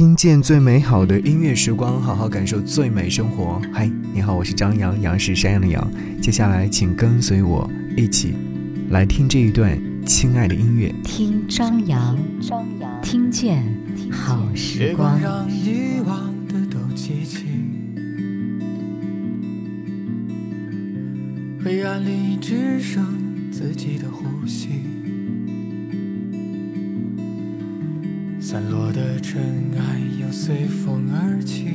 [0.00, 3.60] 听见最美好的音乐时光，好好感受最美生活。
[3.70, 5.92] 嗨，你好，我是张扬，杨是山羊的羊。
[6.22, 8.34] 接下来，请跟随我一起
[8.88, 10.90] 来听这一段亲爱的音乐。
[11.04, 13.62] 听张扬，张扬，听见
[14.10, 15.20] 好时光。
[15.20, 17.44] 让遗忘的都记起，
[21.62, 23.04] 黑暗里只剩
[23.52, 24.70] 自己的呼吸。
[28.50, 29.40] 散落的尘
[29.78, 31.66] 埃又随风而起，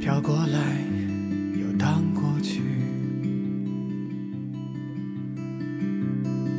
[0.00, 0.58] 飘过来
[1.56, 2.60] 又荡过去。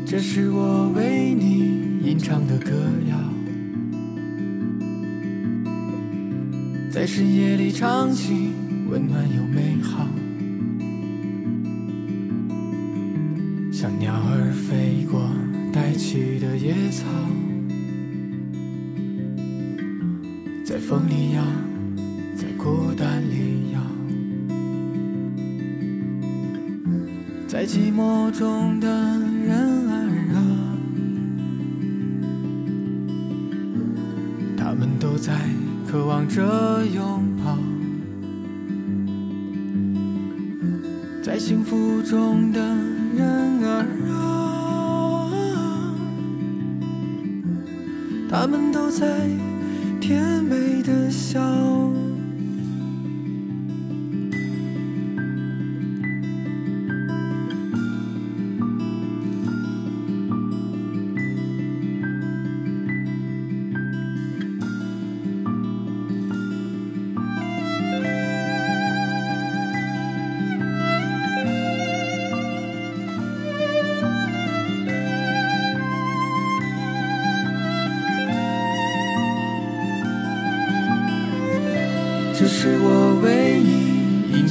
[0.05, 2.71] 这是我为你吟唱的歌
[3.09, 3.17] 谣，
[6.89, 8.51] 在深夜里唱起，
[8.89, 10.07] 温暖又美好，
[20.69, 21.41] 在风里摇，
[22.35, 23.81] 在孤单里摇，
[27.47, 29.57] 在寂寞中的人
[29.89, 29.95] 儿
[30.35, 30.37] 啊，
[34.55, 35.33] 他们都在
[35.91, 37.57] 渴望着拥抱，
[41.23, 42.59] 在幸福中的
[43.15, 45.31] 人儿啊。
[48.29, 49.27] 他们都在
[49.99, 51.78] 甜美的笑。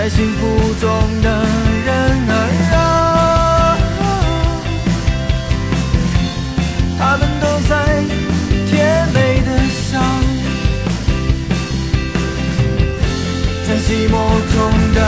[0.00, 0.88] 在幸福中
[1.20, 1.28] 的
[1.84, 1.92] 人
[2.30, 2.32] 儿
[2.72, 3.76] 啊，
[6.98, 7.70] 他们都在
[8.66, 10.00] 甜美的笑，
[13.68, 14.14] 在寂寞
[14.54, 14.56] 中
[14.94, 14.98] 的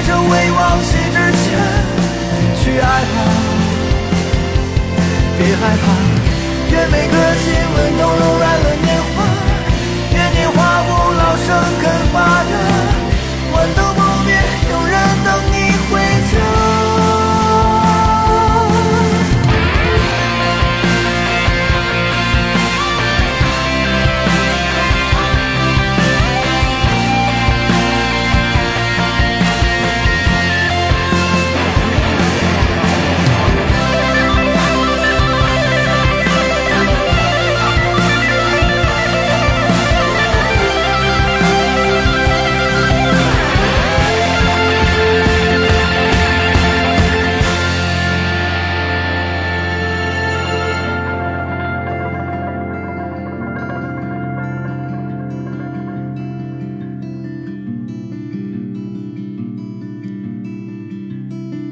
[0.00, 1.44] 在这未忘记之前
[2.56, 3.16] 去爱吧，
[5.36, 5.84] 别害怕，
[6.72, 7.44] 愿每个亲
[7.76, 9.22] 吻都柔软了年华，
[10.14, 11.48] 愿年华不老，生
[11.82, 11.84] 根
[12.14, 12.16] 发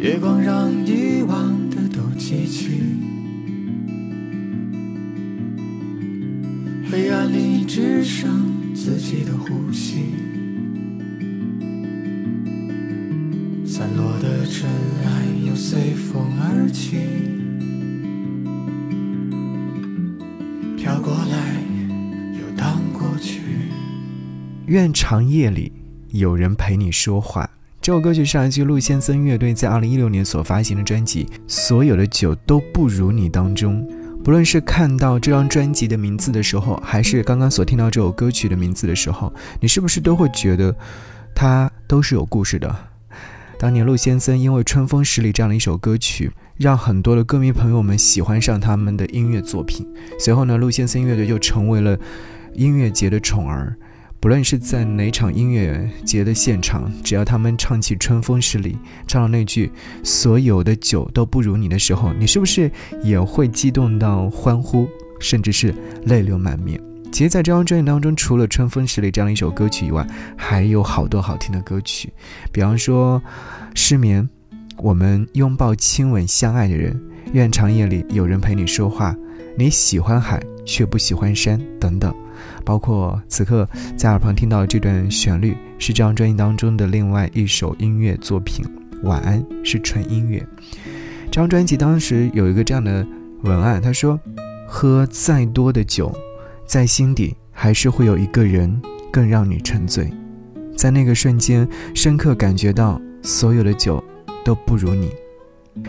[0.09, 2.81] 月光让遗忘的都记起，
[6.91, 9.97] 黑暗里只剩自己的呼吸，
[13.67, 14.67] 散落的尘
[15.05, 16.97] 埃又随风而起，
[20.79, 21.61] 飘过来
[22.33, 23.43] 又荡过去。
[24.69, 25.71] 愿长夜里
[26.13, 27.58] 有人陪你说话。
[27.89, 33.83] 这首歌曲是来自陆先森乐队在二零一六年所发行的专辑《所有的酒都不如你》当中。
[34.23, 40.77] 不论是看到这张专辑的名字的时候，还是刚刚所听到这首歌曲的名字的时候，你是不是都会觉得
[41.35, 42.77] 它都是有故事的？
[43.59, 49.87] 当年陆先森因为《春风十里》这样的一首歌曲，让很多的歌迷朋友们喜欢上他们的音乐作品。
[50.21, 51.99] 随后呢，陆先森乐队就成为了
[52.53, 53.75] 音乐节的宠儿。
[54.21, 58.73] 不论是在哪场音乐节的现场，只要他们唱起《春风十里》，
[59.07, 59.71] 唱到那句
[60.03, 62.69] “所有的酒都不如你”的时候，你是不是
[63.03, 64.89] 也会激动到欢呼，
[65.21, 65.73] 甚至是
[66.07, 66.81] 泪流满面？
[67.13, 70.05] 其实，在这张专辑当中，除了《春风十里》这样一首歌曲以外，
[70.37, 72.13] 还有好多好听的歌曲，
[72.51, 73.21] 比方说
[73.75, 74.23] 《失眠》，
[74.79, 77.01] 我们拥抱、亲吻、相爱的人，
[77.33, 79.15] 愿长夜里有人陪你说话，
[79.57, 82.13] 你喜欢海却不喜欢山，等等。
[82.69, 83.67] 包括此刻
[83.97, 88.63] 在耳旁听到这段旋律，是这张专辑当中的另外一首音乐作品。
[89.05, 90.47] 晚安是纯音乐。
[91.31, 93.07] 这张专辑当时有一个这样的
[93.41, 94.21] 文案，他说
[94.69, 96.15] ：“喝再多的酒，
[96.67, 98.79] 在心底还是会有一个人
[99.11, 100.13] 更让你沉醉，
[100.77, 104.05] 在那个瞬间，深刻感觉到所有的酒
[104.45, 105.11] 都不如你。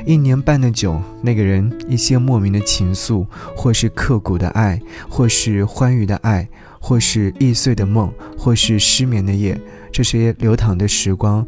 [0.05, 4.79] 一年半的酒，那个人一些莫名的情愫，或是刻骨的爱，
[5.09, 6.47] 或是欢愉的爱。”
[6.79, 9.59] 或是易碎的梦，或是失眠的夜，
[9.91, 11.45] 这些流淌的时光，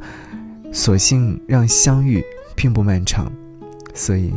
[0.72, 2.24] 索性让相遇
[2.56, 3.32] 并不漫长。
[3.94, 4.34] 所以，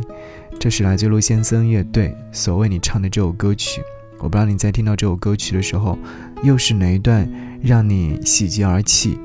[0.59, 3.81] 这是来自陆先森乐队所为你唱的这首歌曲。
[4.19, 5.99] 我不知道你在听到这首歌曲的时候，
[6.43, 7.29] 又是哪一段
[7.63, 9.19] 让你喜极而泣。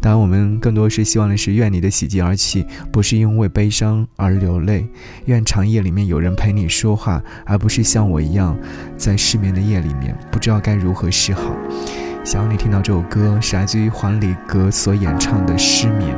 [0.00, 4.86] 当然，我们更多是希望的是，愿你的喜极而泣不是因为悲伤而流泪，
[5.26, 8.56] 愿长夜里面有人陪你说话，而不是像我一样，
[8.96, 11.54] 在失眠的夜里面不知道该如何是好。
[12.24, 16.16] 想要你听到这首歌，是来自于黄礼格所演唱的《失眠》。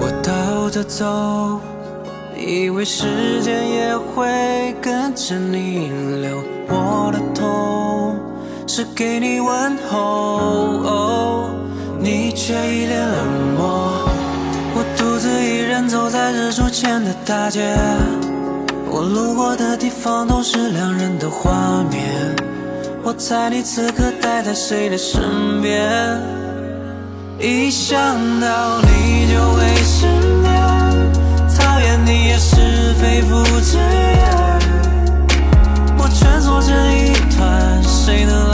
[0.00, 1.71] 我倒着走。
[2.44, 5.88] 以为时间也会跟着你
[6.20, 8.18] 流，我的痛
[8.66, 11.50] 是给你问候，
[12.00, 13.92] 你却一脸冷漠。
[14.74, 17.76] 我独自一人走在日出前的大街，
[18.90, 22.34] 我路过的地方都是两人的画面。
[23.04, 26.20] 我猜你此刻待在谁的身边？
[27.38, 27.96] 一想
[28.40, 30.41] 到你就会失眠。
[32.04, 34.58] 你也是非复之言，
[35.96, 38.51] 我蜷缩成一团，谁能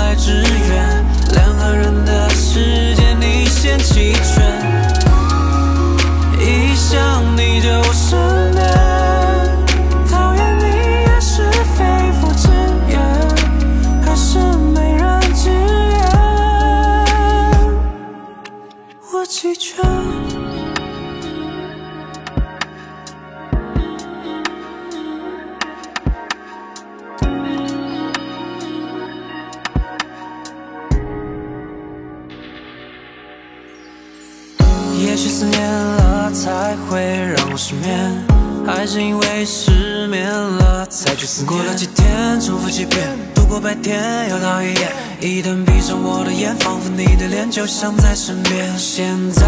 [38.88, 41.46] 是因为失眠了才去思念？
[41.46, 44.90] 过了几天，重复几遍，度过白天又到黑夜。
[45.20, 48.78] 一旦闭上我的眼，仿佛你的脸就像在身边。
[48.78, 49.44] 现在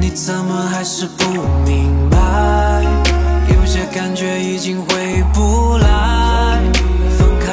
[0.00, 1.24] 你怎么还是不
[1.64, 2.82] 明白？
[3.54, 6.58] 有些感觉已经回不来。
[7.16, 7.52] 分开，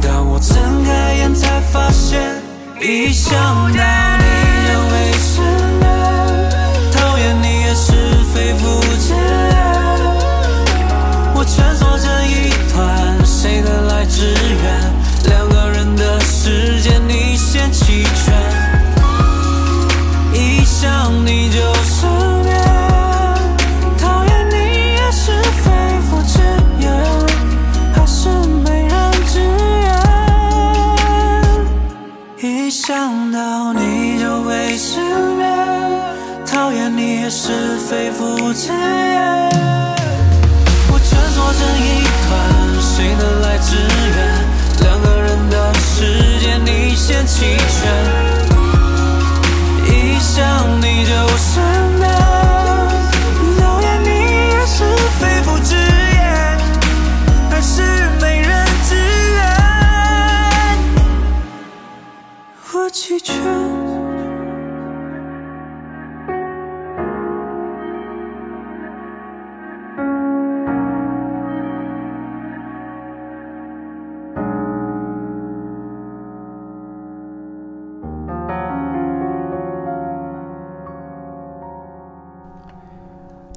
[0.00, 2.40] 当我睁开眼才发现，
[2.80, 4.03] 一想到。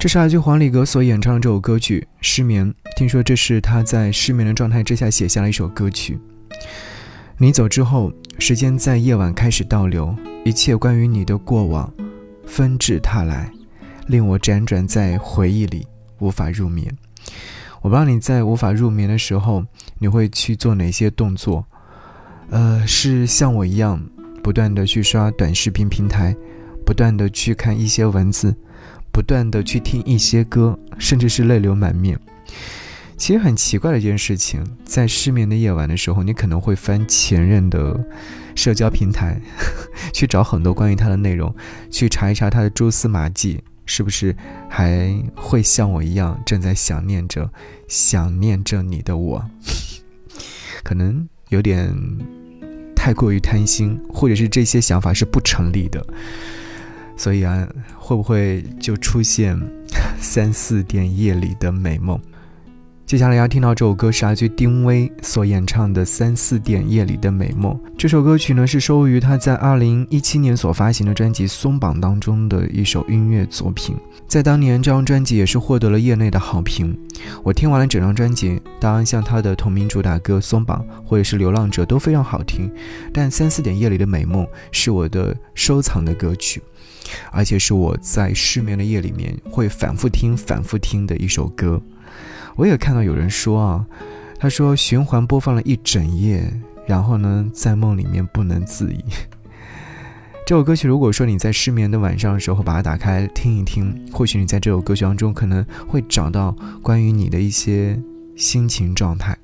[0.08, 2.66] 是来自黄礼格所演唱的这首歌曲《失眠》。
[2.96, 6.18] 听说这是他在失眠的状态之下写下了一首歌曲。
[7.36, 11.92] 你走之后，时间在夜晚开始倒流，一切关于你的过往
[12.46, 13.52] 纷至沓来，
[14.06, 15.86] 令我辗转在回忆里
[16.20, 16.90] 无法入眠。
[17.82, 19.62] 我不知道你在无法入眠的时候，
[19.98, 21.62] 你会去做哪些动作？
[22.48, 24.02] 呃，是像我一样，
[24.42, 26.34] 不断的去刷短视频平台，
[26.86, 28.56] 不断的去看一些文字。
[29.18, 32.16] 不断的去听一些歌，甚至是泪流满面。
[33.16, 37.98] 其实很奇怪的一件事情，在失眠的夜晚的时候，你可能会翻前任的
[38.54, 39.40] 社交平台，
[40.14, 41.52] 去找很多关于他的内容，
[41.90, 44.36] 去查一查他的蛛丝马迹，是不是
[44.68, 47.50] 还会像我一样正在想念着、
[47.88, 49.44] 想念着你的我？
[50.84, 51.92] 可能有点
[52.94, 56.06] 太过于贪心，或者是这些想法是不成立的。
[57.18, 59.60] 所以啊，会不会就出现
[60.18, 62.18] 三四点夜里的美梦？
[63.04, 67.72] 接下来要听到这首歌是来自丁薇所演唱的《三四点夜里的美梦》。
[67.96, 73.96] 这首歌曲呢是收录于他在二零一七年所发行的专辑《松绑》当中的一首音乐作品。
[74.26, 76.94] 在当年，这张专辑也是获得了业内的好评。
[77.42, 82.70] 我听完了整张专辑，当然像他的同名主打歌《松绑》或者是《流浪者》都非常好听，
[83.10, 86.62] 但《三四点夜里的美梦》是我的收藏的歌曲。
[87.30, 91.80] 而且是我在失眠的夜里面会反复听、反复听的一首歌。
[92.56, 93.86] 我也看到有人说啊，
[94.38, 96.42] 他说循环播放了一整夜，
[96.86, 99.04] 然后呢，在梦里面不能自已。
[100.46, 108.00] 这首歌曲，如果说你在失眠的晚上的时候把它打开听一听，或许你在这首歌曲当中可能会找到关于你的一些
[108.34, 109.36] 心情状态。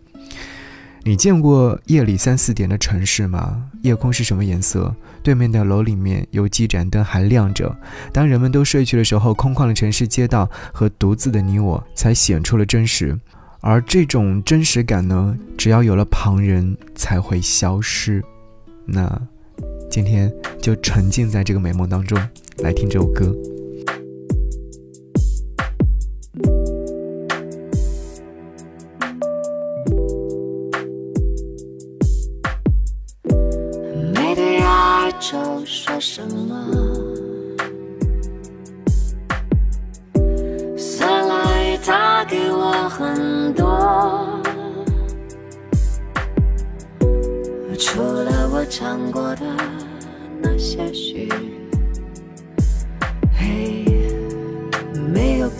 [1.06, 3.62] 你见过夜里三四点的城市吗？
[3.82, 4.94] 夜空是什么颜色？
[5.22, 7.76] 对面的楼里面有几盏灯还亮着。
[8.10, 13.18] 当人们都睡去的时候，空旷的城市街道和独自的你我才显出了真实。
[13.60, 18.24] 而这种真实感呢，只要有了旁人才会消失。
[18.86, 19.20] 那
[19.90, 20.32] 今天
[20.62, 22.18] 就沉浸在这个美梦当中，
[22.62, 23.30] 来听这首歌。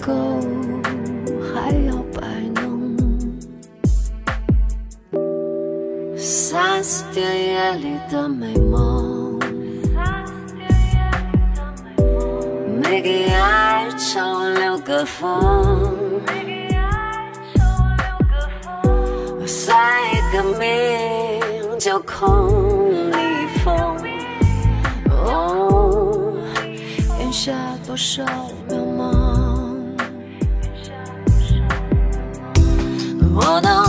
[0.05, 0.13] 够，
[1.41, 2.21] 还要摆
[2.61, 2.63] 弄。
[6.15, 9.41] 三四点夜里的美梦。
[12.83, 14.21] 每个哀愁
[14.51, 16.21] 留个缝，
[19.47, 23.97] 算一个命就空里风。
[25.11, 26.37] 哦，
[27.19, 27.53] 咽下
[27.87, 28.23] 多少
[28.69, 28.84] 渺
[33.37, 33.84] 我能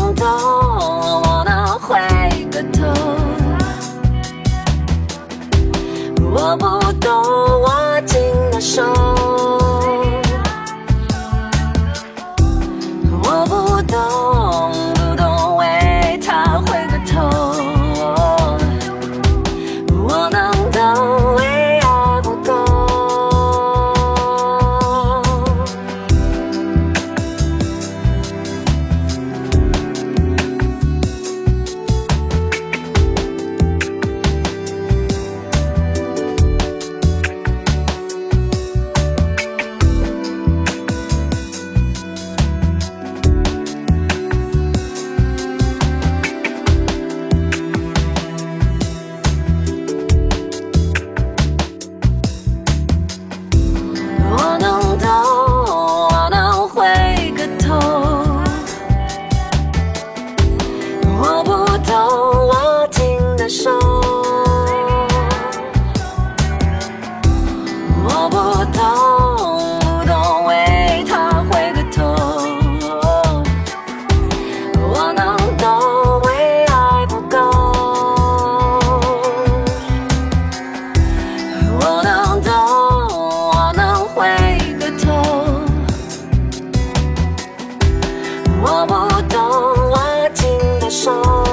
[90.87, 91.44] 我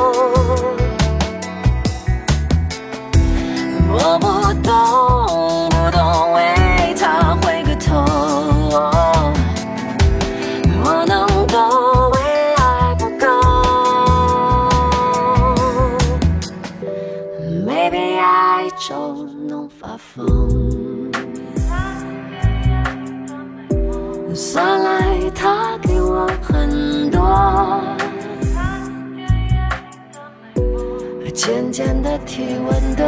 [31.45, 33.05] 渐渐的体温都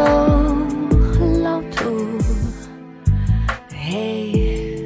[1.13, 2.19] 很老土。
[3.73, 4.83] 嘿，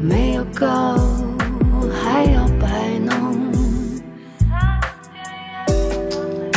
[0.00, 0.66] 没有够，
[1.92, 3.52] 还要摆弄。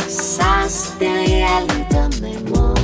[0.08, 2.74] 三四点夜里的美梦，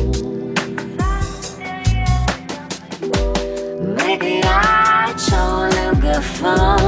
[3.96, 6.81] 每个哀愁留个缝。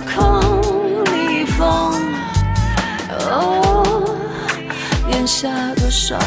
[0.00, 1.92] 空里风。
[3.30, 4.16] 哦，
[5.10, 6.18] 咽下多少。